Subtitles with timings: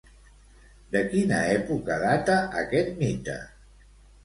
[0.95, 3.39] De quina època data aquest mite?